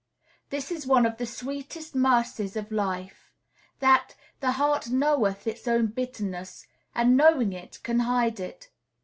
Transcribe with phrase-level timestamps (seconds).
[0.49, 3.31] This is one of the sweetest mercies of life,
[3.81, 8.69] that "the heart knoweth its own bitterness," and, knowing it, can hide it.